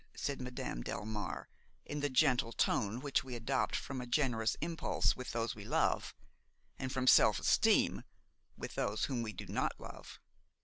[0.15, 1.45] said Madame Delmare
[1.85, 6.15] in the gentle tone which we adopt from a generous impulse with those we love,
[6.79, 8.01] and from self esteem
[8.57, 10.19] with those whom we do not love.